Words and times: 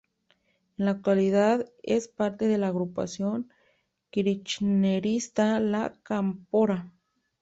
En 0.79 0.85
la 0.85 0.91
actualidad 0.93 1.67
es 1.83 2.07
parte 2.07 2.47
de 2.47 2.57
la 2.57 2.69
agrupación 2.69 3.51
kirchnerista 4.09 5.59
La 5.59 5.93
Cámpora. 6.01 6.91